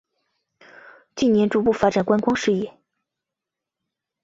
[1.15, 2.75] 近年逐步发展观光产业。